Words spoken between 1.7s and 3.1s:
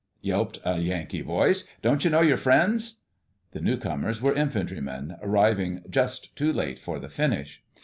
"Don't you know your friends?"